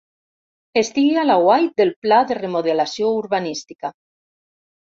[0.81, 3.95] Estigui a l'aguait del pla de remodelació urbanística.